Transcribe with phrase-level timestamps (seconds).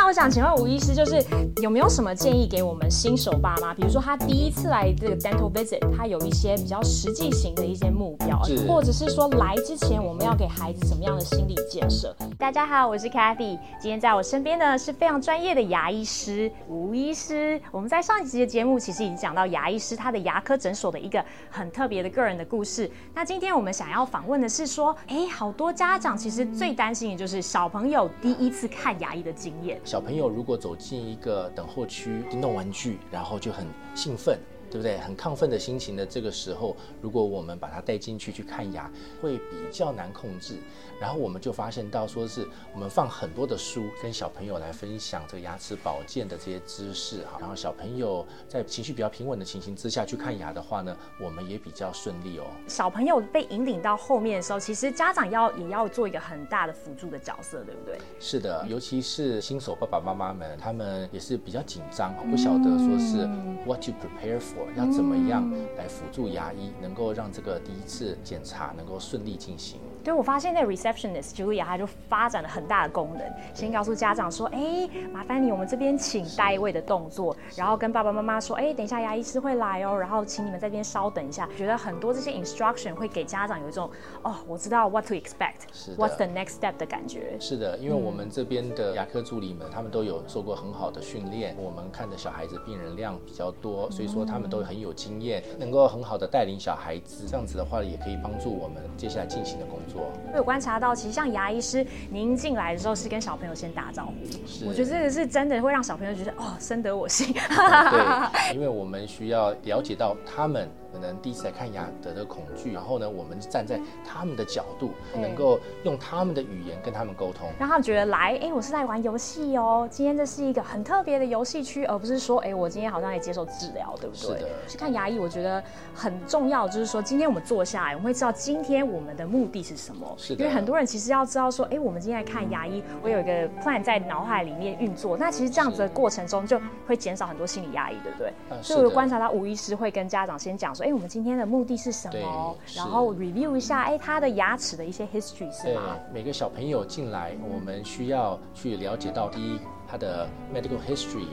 [0.00, 1.20] 那我想请问吴医师，就是
[1.60, 3.74] 有没有什么建议给我们新手爸妈？
[3.74, 8.38] 比如说他第一次来这个 dental visit，他有一些比较实际型的一些目标，
[8.68, 12.14] 或者是说来之前我们要给孩子什么样的心理建设？
[12.38, 17.60] 大家好，我是 Kathy，今天在我身边呢是非常专业的牙医师吴医师。
[17.72, 22.88] 我们在上一集的节目其实已经讲到牙医师他的牙科诊所的一个很特别的个人的故事。
[23.12, 29.76] 那今天我们想要访问的是说，哎，好多家长其实最担心的就是小朋友第一次看牙医的经验。
[29.88, 34.38] 小朋友如果走进一个等候区，弄玩具，然后就很兴奋，
[34.70, 34.98] 对不对？
[34.98, 38.90] 很亢奋的心情的这个时候，如果我们把它带进去去看牙，
[39.20, 40.56] 会比较难控制。
[41.00, 47.38] 然后我们就发现到，说是我们放很多的书，跟小朋友来分享这个牙齿保健的这些知识哈。
[47.38, 52.44] 然后小朋友在情绪比较平稳的情形之下去看牙的话呢，我们也比较顺利哦。
[52.66, 57.96] 小朋友被引领到后面的时候，其实家长要也要做一个很大的辅助的角色，对不对？
[58.18, 63.24] 是的，尤其是新手爸爸妈妈们，他们也是比较紧张，不晓得说是
[63.64, 69.80] what to prepare for，要怎么样来辅助牙医，能够让这个第一次检查能够顺利进行。
[70.04, 81.48] 对，我发现那 receptionist Julia 她就发展了很大的功能，先告诉家长说，哎，麻烦你，我们这边请带位的动作，然后跟爸爸妈妈说，哎，等一下牙医师会来哦，然后请你们在这边稍等一下。
[81.56, 83.90] 觉得很多这些 instruction 会给家长有一种，
[84.22, 87.36] 哦，我知道 what to expect，what's the next step 的感觉。
[87.38, 100.10] 是的，因为我们这边的牙科助理们，他们都有受过很好的训练，我们看的小孩子病人量比较多，所以说他们都很有经验，能够很好的带领小孩子，这样子的话也可以帮助我们接下来进行的工作。
[100.32, 104.12] 我有观察到，其实像牙医师，您进来的时候是跟小朋友先打招呼，
[104.46, 107.32] 是我觉得这个是真的会让小朋友觉得哦，深得我心。
[107.32, 117.48] 对，因为我们需要了解到他们可能第一次来看牙的这个恐惧，然后呢，我们站在他们的角度，能够用他们的语言跟他们沟通。
[117.58, 119.86] 让他们觉得来，哎，我是在玩游戏哦。
[119.90, 124.22] 今天这是一个很特别的游戏区，而不是说，哎，我今天好像在接受治疗，对不对？
[124.22, 125.62] 是的去看牙医，我觉得
[125.94, 130.14] 很重要，就是说，今天我们坐下来，我们会知道今天我们的目的是什么。
[130.16, 135.16] 是的因为很多人其实要知道说，哎，我们今天来看牙医，我有一个 plan 在脑海里面运作。
[135.18, 138.32] 那其实这样子的过程中，就会减少很多心理压抑，对不对？
[138.50, 145.96] 嗯所以我观察到吴医师会跟家长先讲说，哎，我们今天的目的是什么然后 review 一下，哎，他的牙齿的一些 history 是对吗？
[146.12, 149.58] 每个小朋友进来，我们需要去了解到第一，
[149.88, 151.26] 他的 medical history，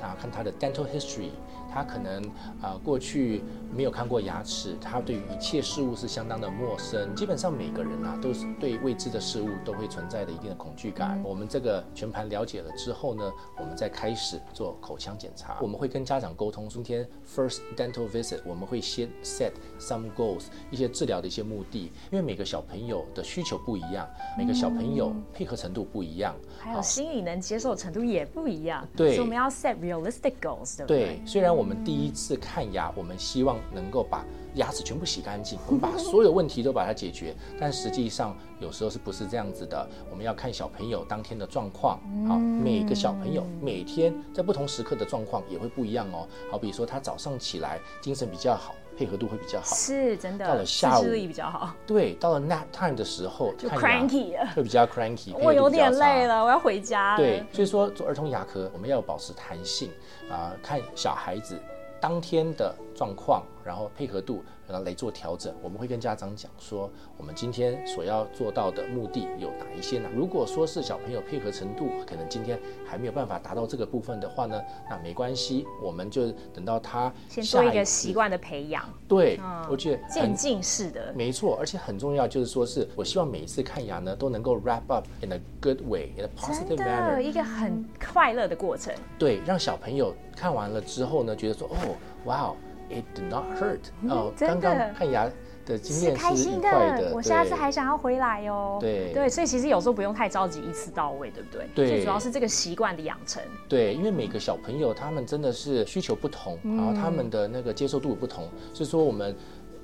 [0.00, 1.30] 啊，看他的 dental history，
[1.72, 2.22] 他可能
[2.60, 3.42] 啊、过去
[3.74, 7.14] 没有看过牙齿，他对于一切事物是相当的陌生。
[7.14, 11.20] 基本上每个人啊，都是对未知的事物都会存在的一定的恐惧感。
[11.24, 15.58] 我们这个全盘了解了之后呢，我们再开始做口腔检查。
[15.60, 26.34] 我们会跟家长沟通，今天 first dental visit，我们会先 set some goals，一些治疗的一些目的，因为每个小朋友的需求不一样，每个小朋友配合程度不一样。
[26.58, 30.98] 还有心理能接受程度也不一样，对所以我们要 set realistic goals，对不对？
[31.06, 39.88] 对，虽然我们第一次看牙，我们希望能够把牙齿全部洗干净， 我们把所有问题都把它解决，但实际上有时候是不是这样子的？
[40.10, 46.28] 我们要看小朋友当天的状况，好，每个小朋友每天在不同时刻的状况也会不一样哦。
[46.50, 49.76] 好比说他早上起来精神比较好，配合度会比较好。
[49.76, 57.16] 是真的，到了下午自制力比较好，对，到了 nap time 的时候，就 cranky 了会比较 cranky，我有点累了，我要回家了。
[57.18, 59.90] 对，所以说做儿童牙科，我们要保持弹性
[60.28, 61.56] 啊、看小孩子
[62.00, 65.54] 当天的状况，然后配合度，然后来做调整。
[65.62, 70.08] 我们会跟家长讲说，我们今天所要做到的目的有哪一些呢？
[70.14, 78.18] 如果说是小朋友配合程度可能今天还没有办法达到这个部分的话呢，那没关系，我们就等到他先做一个习。
[78.18, 81.12] 惯的培养，对，嗯我觉得渐很进式的。
[81.14, 87.20] 没错，而且很重要，就是说是我希望每一次看牙呢，都能够 wrap up in a good way, in a positive 的 manner。
[87.20, 92.56] 一个很快乐的过程，对，让小朋友看完了之后呢，觉得说，哦，哇哦
[92.90, 93.78] ，it did not hurt，
[94.08, 95.28] 哦，刚刚看牙
[95.66, 98.78] 的经验是愉开心快的，我下次还想要回来哦。
[98.80, 101.68] 对对，所以其实有时候不用太着急一次到位，对不对？
[101.74, 103.42] 对最主要是这个习惯的养成。
[103.68, 109.36] 对，因为每个小朋友他们真的是需求不同，然后嗯他们的那个接受度不同，所以说我们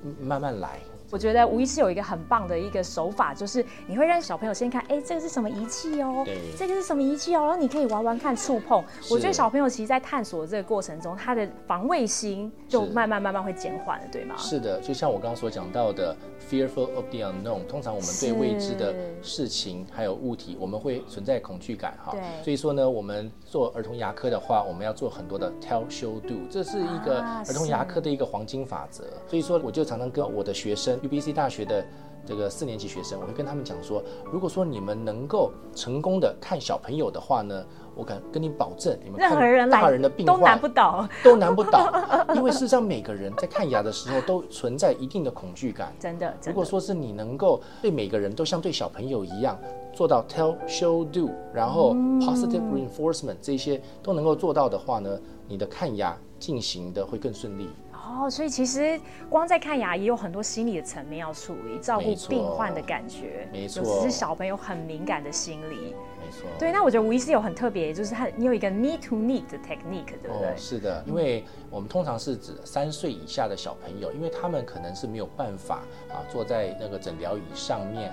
[0.05, 0.81] 嗯慢慢来。
[1.11, 8.83] 我觉得吴医师有一个很棒的一个手法，就是你会让小朋友先看，哎，这个是什么仪器哦对，这个是什么仪器哦，然后你可以玩玩看触碰。
[9.11, 14.35] 我觉得小朋友其实，在探索这个过程中，他的防卫心就慢慢慢慢会减缓了，对吗？
[14.39, 16.17] 是的，就像我刚刚所讲到的
[16.51, 22.21] ，fearful of the unknown，通常我们对未知的事情还有物体，我们会存在恐惧感哈对。
[22.43, 29.05] 所以说呢，我们做儿童牙科的话，我们要做很多的 tell show do，这是一个啊儿童牙科的一个黄金法则。
[29.29, 31.85] 所以说，我就常常跟我的学生，UBC 大学的。
[32.27, 34.03] 这个四年级学生，我会跟他们讲说，
[34.33, 37.63] 如果说你们能够成功的看小朋友的话呢，
[37.95, 41.93] 我敢跟你保证，你们任何人来大人的病都难不倒，都难不倒，
[42.35, 45.93] 因为事实上每个人在看牙的时候都存在一定的恐惧感。
[46.01, 46.27] 真的。
[46.29, 49.59] 如真的果说是你能够对每个人都像对小朋友一样
[49.93, 57.69] 做到 tell show do，然后嗯 positive reinforcement 这些都能够做到的话呢，你的看牙进行的会更顺利。
[58.07, 65.95] 哦，所以其实光在看牙也有很多心理的层面要处理，照顾病患的感觉，没错尤其是小朋友很敏感的心理。
[66.25, 66.47] 没错。
[66.59, 70.49] 对，那我觉得吴医师有很特别，就是他你有一个 need to need 的 technique，对不对？
[70.49, 78.13] 哦，是的，因为我们通常是指三岁以下的小朋友，因为他们可能是没有办法啊坐在那个诊疗椅上面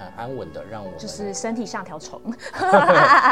[0.00, 2.20] 很很安稳的让我们就是身体像条虫，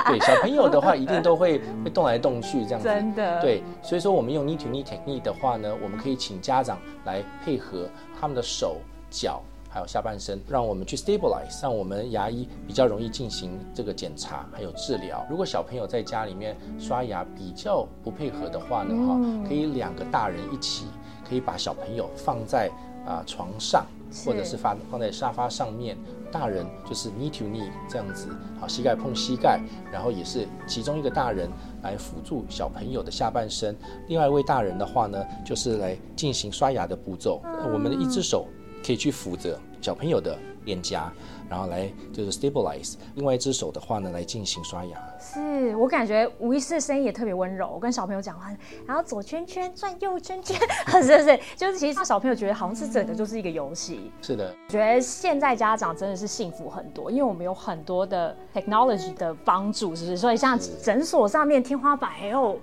[0.07, 2.87] 对小朋友的话，一定都会会动来动去这样子。
[2.87, 3.41] 真的。
[3.41, 7.89] 对，所以说我们用 knee to knee technique 的话呢，我们可以请家长来配合
[8.21, 8.77] 他们的手、
[9.11, 15.25] 脚还有下半身，让我们去 stabilize，让我们牙医比较容易进行这个检查还有治疗。
[15.31, 20.87] 如果小朋友在家里面刷牙比较不配合的话呢，哈、可以两个大人一起，
[21.29, 22.71] 可以把小朋友放在
[23.09, 23.87] 啊、床上，
[24.25, 25.97] 或者是放放在沙发上面，
[26.31, 28.29] 大人就是 knee to knee 这样子，
[28.61, 29.59] 好，膝盖碰膝盖，
[29.91, 31.49] 然后也是其中一个大人
[31.83, 33.75] 来辅助小朋友的下半身，
[34.09, 37.41] 另外一位大人的话呢，就是来进行刷牙的步骤。
[37.43, 38.47] 那我们的一只手
[38.89, 41.13] 可以去扶着小朋友的脸颊，
[41.47, 44.99] 然后来就是 stabilize，另外一只手的话呢，来进行刷牙。
[45.21, 48.51] 是我感觉吴医师的声音也特别温柔，我跟小朋友讲话，
[48.87, 50.57] 然后左圈圈转右圈圈，
[51.03, 51.39] 是不是？
[51.55, 54.11] 就是其实小朋友觉得好像是整个就是一个游戏。
[54.23, 60.17] 是的，我觉得现在家长真的是幸福很多，因为我们有很多的 technology 的帮助，是不是？
[60.17, 62.59] 所以像诊所上面天花板还有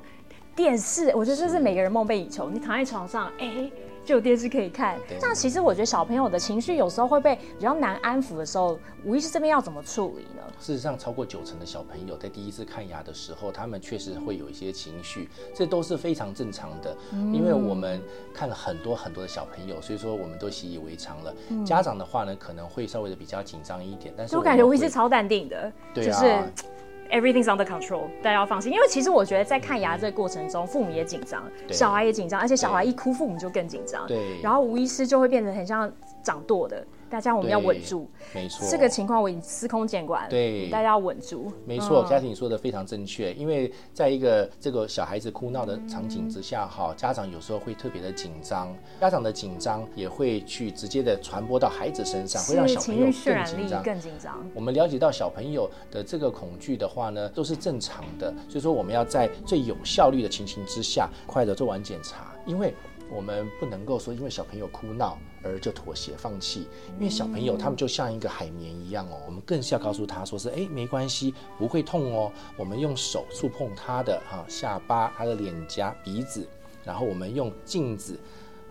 [0.56, 2.50] 电视，我觉得这是每个人梦寐以求。
[2.50, 3.69] 你躺在床上，哎、
[4.06, 4.98] 就有电视可以看。
[5.07, 10.44] 对像其实我觉得小朋友的情绪有时候会被比较难安抚的时候，吴医师这边要怎么处理呢？
[10.60, 16.96] 事实上，超过九成的小朋友在第一次看牙的时候，他们确实会有一些情绪，这都是非常正常的。
[17.12, 18.02] 因为我们
[18.34, 21.34] 看了很多很多的小朋友，所以说我们都习以为常了。
[21.66, 26.66] 家长的话呢，可能会稍微的比较紧张一点，但是我感觉们会吴医师超淡定的，对啊就是
[27.16, 28.72] everything's under control，大家要放心。
[28.72, 34.06] 因为其实我觉得在看牙这个过程中，父母也紧张，小孩也紧张，而且小孩一哭，父母就更紧张。
[34.08, 35.92] 对然后吴医师就会变得很像
[36.22, 36.86] 掌舵的，
[37.16, 38.12] 大家我们要稳住。
[38.34, 41.50] 没错，这个情况我已经司空见惯了，对大家要稳住。
[41.66, 43.34] 没错，嗯家庭说的非常正确。
[43.36, 53.82] 因为在一个这个小孩子哭闹的场景之下，哈，家长有时候会特别的紧张，家长的紧张也会去直接的传播到孩子身上，会让小朋友更紧张。
[53.82, 54.46] 更紧张。
[54.54, 62.74] 我们了解到小朋友的这个恐惧的话呢，都是正常的，所以说我们要在最有效率的情形之下，快的做完检查，因为
[63.10, 76.47] 我们不能够说因为小朋友哭闹而就妥协放弃，因为小朋友他们就像一个海绵一样哦，我们更是要告诉他说是哎没关系，不会痛哦，我们用手触碰他的哈、下巴、他的脸颊、鼻子，
[76.83, 78.19] 然后我们用镜子。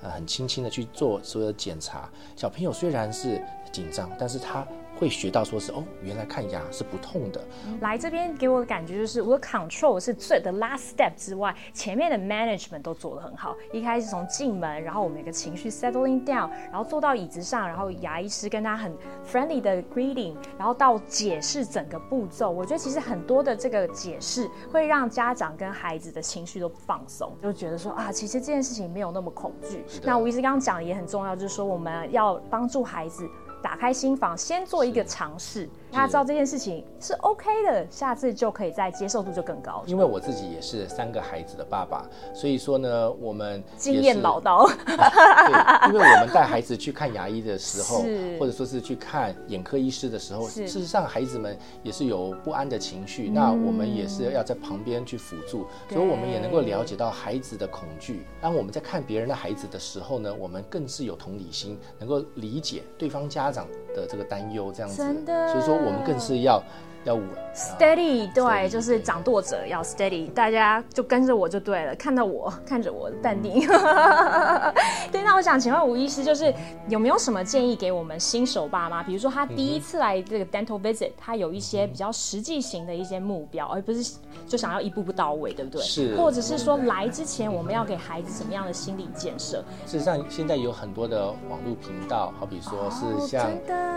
[0.03, 2.11] 呃，很轻轻的去做所有的检查。
[2.37, 3.43] 小朋友虽然是
[3.73, 4.67] 紧张，但是他
[4.99, 7.45] 会学到说是哦，原来看牙是不痛的。
[7.81, 13.57] 来这边给我的感觉就是，我的 control 是最的 last step 之外，前面的 management 都做得很好。
[13.73, 18.93] 一开始从进门，然后我们有个情绪 settling down，然后坐到椅子上，然后牙医师跟他很
[19.31, 22.51] friendly 的 greeting，然后到解释整个步骤。
[22.51, 29.85] 我觉得其实很多的这个解释会让家长跟孩子的情绪都放松，就觉得说啊，其实这件事情没有那么恐惧。
[30.05, 33.29] 那吴医师刚刚讲的也很重要，就是说我们要帮助孩子。
[33.65, 39.83] 打开心房，先做一个尝试，他知道这件事情是 OK 的，下次就可以再接受度就更高。
[39.87, 42.05] 因为我自己也是三个孩子的爸爸，
[42.35, 48.05] 所以说呢，我们经验老道，对，因为我们带孩子去看牙医的时候，
[48.39, 58.27] 或者说是去看眼科医师的时候，事实上孩子们也是有不安的情绪，那我们也是要在旁边去辅助，所以我们也能够了解到孩子的恐惧。
[58.43, 64.97] 当我们在看别人的孩子的时候呢，我们更是有同理心，能够理解对方家长的这个担忧，这样子。
[64.97, 66.61] 所以说我们更是要
[67.05, 67.44] 要稳。
[67.55, 73.65] steady，对，就是掌舵者要 steady，大家就跟着我就对了，看到我， 看着我，淡定。
[75.13, 76.53] 对，那我想请问吴医师，就是
[76.89, 79.03] 有没有什么建议给我们新手爸妈？
[79.03, 84.17] 比如说他第一次来这个 dental visit，他有一些比较实际型的一些目标，而不是
[84.49, 85.81] 就想要一步步到位，对不对？
[85.83, 89.63] 是或者是说来之前我们要给孩子什么样的心理建设？
[89.87, 93.49] 事实上，现在有很多的网络频道，好比说是像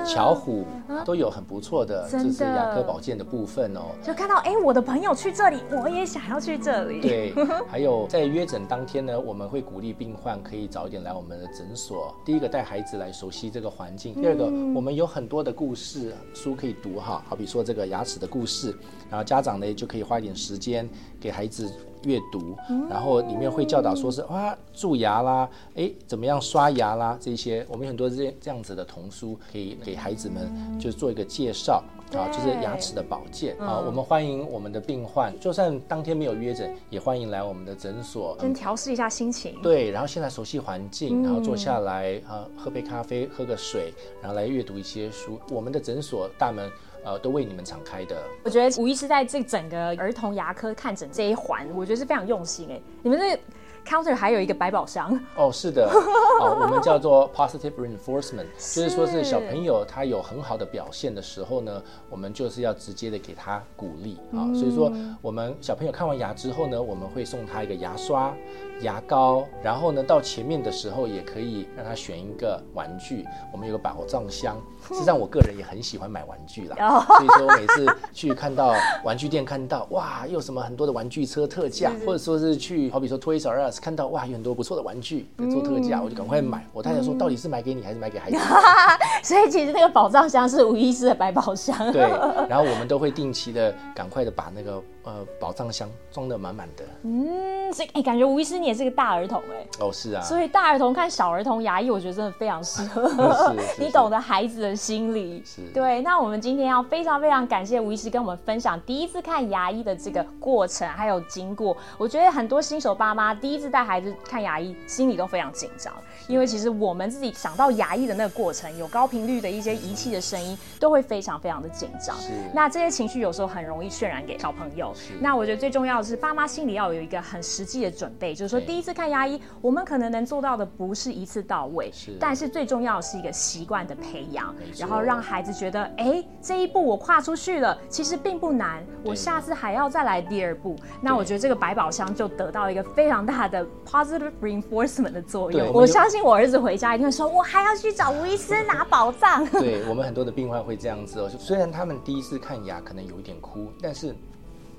[0.05, 0.65] 巧虎，
[1.03, 3.95] 都有很不错的，就是牙科保保健的部分哦。
[4.03, 7.01] 就看到哎，我的朋友去这里，我也想要去这里。
[7.01, 7.33] 对，
[7.67, 12.13] 还有在约诊当天呢，我们会鼓励病患可以早一点来我们的诊所。
[12.25, 18.75] 第一个带孩子来熟悉这个环境，第二个我们有很多的故事书可以读哈，好比说这个牙齿的故事，
[19.09, 20.87] 然后家长呢就可以花一点时间
[21.19, 21.71] 给孩子。
[22.07, 22.55] 阅读，
[22.89, 31.83] 然后里面会教导说是哇蛀牙啦，哎怎么样刷牙啦这些，我们很多这这样子的童书可以给孩子们就做一个介绍
[32.13, 33.83] 啊，就是牙齿的保健啊。
[33.85, 39.61] 我们欢迎我们的病患，就算当天没有约诊，也欢迎来我们的诊所，先调试一下心情。
[39.61, 45.37] 对，然后现在熟悉环境，然后坐下来啊，喝杯咖啡，喝个水，然后来阅读一些书。
[45.49, 46.71] 我们的诊所大门。
[47.03, 48.23] 呃，都为你们敞开的。
[48.43, 52.81] 我觉得吴医师在这整个儿童牙科看诊这一环，我觉得是非常用心哎。
[53.01, 53.39] 你们这。
[53.87, 55.17] Counter 还有一个百宝箱。
[55.35, 55.87] 哦，是的，
[56.41, 64.91] 哦，我们叫做 positive reinforcement，就是说是小朋友他有很好的表现的时候呢，我们就是要直接的给他鼓励啊，所以说
[65.21, 68.33] 我们小朋友看完牙之后呢，我们会送他一个牙刷、
[68.81, 74.57] 牙膏，然后呢到前面的时候也可以让他选一个玩具，我们有个宝藏箱，
[74.89, 83.76] 实际上我个人也很喜欢买玩具啦，所以说我每次去看到玩具店看到哇，又什么很多的玩具车特价， 或者说是去好比说 Toys R Us。
[83.81, 86.65] 看到哇，有很多不错的玩具在做特价，我就赶快买。
[86.73, 88.37] 我太太说，到底是买给你还是买给孩子？
[89.23, 91.91] 所以其实那个宝藏箱是无意识的百宝箱。
[91.91, 92.01] 对，
[92.49, 94.81] 然后我们都会定期的赶快的把那个。
[95.07, 96.83] 呃，宝藏箱装的满满的。
[97.03, 99.65] 嗯，所以哎，感觉吴医师你也是个大儿童哎。
[99.79, 100.21] 哦，是啊。
[100.21, 103.07] 所以大儿童看小儿童牙医，我觉得真的非常适合。
[103.55, 103.81] 是。
[103.81, 105.41] 你懂得孩子的心理。
[105.45, 105.61] 是。
[105.73, 111.77] 对，那我们今天要非常非常感谢吴医师跟我们分享第一次看牙医的这个过程还有经过。
[111.97, 115.93] 我觉得很多新手爸妈第一次带孩子看牙医，心里都非常紧张，
[116.27, 122.13] 因为其实我们自己想到牙医的那个过程，有高频率的一些仪器的声音，都会非常非常的紧张。
[122.17, 122.31] 是。
[122.53, 124.93] 那这些情绪有时候很容易渲染给小朋友。
[125.19, 140.75] 那我觉得最重要的是，爸妈心里要有一个很实际的准备，就是说，第一次看牙医，我们可能能做到的不是一次到位，但是最重要的是一个习惯的培养，然后让孩子觉得，哎，这一步我跨出去了，其实并不难，我下次还要再来第二步。
[141.01, 145.71] 那我觉得这个百宝箱就得到一个非常大的 positive reinforcement 的作用。
[145.73, 149.45] 我相信我儿子回家一定会说，我还要去找吴医生拿宝藏。
[149.47, 154.15] 对我们很多的病患会这样子哦，虽然他们第一次看牙可能有一点哭，但是。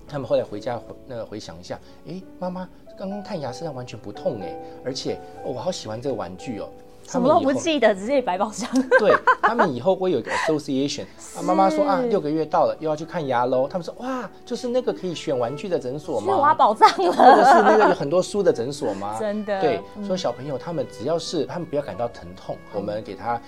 [0.08, 6.68] 他们后来回家，那个回想一下，哎，妈妈刚刚看牙身上完全不痛哎，而且我好喜欢这个玩具哦。
[7.08, 8.68] 什么都不记得，直接百宝箱。
[9.00, 11.06] 对他们以后会有一个 association。
[11.42, 13.66] 妈妈说啊，六个月到了，又要去看牙喽。
[13.66, 16.36] 他们说哇，就是那个可以选玩具的诊所吗？
[16.36, 17.12] 挖宝藏了。
[17.12, 19.16] 或者是那个有很多书的诊所吗？
[19.20, 19.60] 真的。
[19.60, 23.40] 对，所以小朋友他们只要是他们不要感到疼痛，我们给他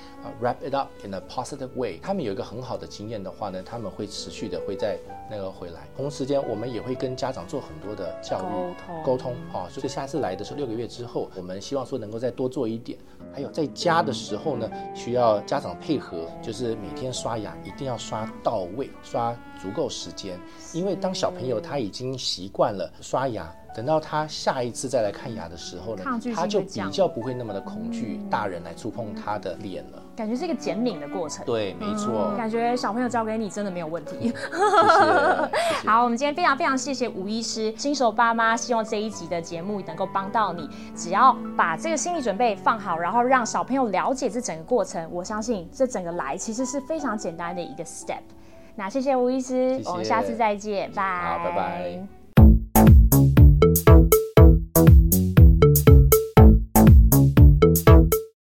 [0.42, 1.98] wrap it up in a positive way。
[2.02, 4.98] 他们有一个很好的经验的话呢，他们会持续的会在
[5.30, 5.86] 那个回来。
[5.96, 9.68] 同时间，我们也会跟家长做很多的教育沟通沟通啊。
[9.68, 12.98] 所以下次来的时候，六个月之后，我们希望说能够再多做一点。
[13.32, 20.38] 还有在家的时候呢，需要家长配合，就是每天刷牙一定要刷到位，刷足够时间，
[20.72, 23.52] 因为当小朋友他已经习惯了刷牙。
[23.74, 30.02] 等到他下一次再来看牙的时候呢，他就比较不会那么的恐惧大人来触碰他的脸了。
[30.16, 31.44] 感觉是一个减敏的过程。
[31.46, 32.34] 对，没错。
[32.36, 34.34] 感觉小朋友交给你真的没有问题。
[35.86, 40.68] 好，我们今天非常非常谢谢吴医师，新手爸妈希望这一集的节目能够帮到你。
[40.94, 48.20] 只要把这个心理准备放好，然后让小朋友了解这整个过程，我相信这整个来其实是非常简单的一个 step。
[48.74, 51.38] 那谢谢吴医师，我们下次再见，拜。
[51.38, 52.19] 好，拜拜。